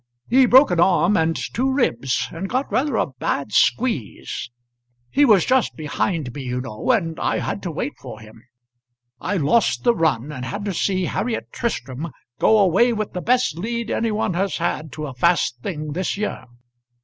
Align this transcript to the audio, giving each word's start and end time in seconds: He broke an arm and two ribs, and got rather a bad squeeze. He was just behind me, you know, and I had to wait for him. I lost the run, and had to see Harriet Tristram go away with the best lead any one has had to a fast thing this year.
He 0.27 0.47
broke 0.47 0.71
an 0.71 0.79
arm 0.79 1.15
and 1.15 1.35
two 1.35 1.71
ribs, 1.71 2.27
and 2.31 2.49
got 2.49 2.71
rather 2.71 2.95
a 2.95 3.05
bad 3.05 3.51
squeeze. 3.53 4.49
He 5.11 5.25
was 5.25 5.45
just 5.45 5.75
behind 5.75 6.33
me, 6.33 6.41
you 6.41 6.59
know, 6.59 6.89
and 6.89 7.19
I 7.19 7.37
had 7.37 7.61
to 7.61 7.71
wait 7.71 7.93
for 7.99 8.19
him. 8.19 8.41
I 9.19 9.37
lost 9.37 9.83
the 9.83 9.93
run, 9.93 10.31
and 10.31 10.43
had 10.43 10.65
to 10.65 10.73
see 10.73 11.05
Harriet 11.05 11.51
Tristram 11.51 12.09
go 12.39 12.57
away 12.57 12.93
with 12.93 13.13
the 13.13 13.21
best 13.21 13.59
lead 13.59 13.91
any 13.91 14.09
one 14.09 14.33
has 14.33 14.57
had 14.57 14.91
to 14.93 15.05
a 15.05 15.13
fast 15.13 15.59
thing 15.61 15.93
this 15.93 16.17
year. 16.17 16.45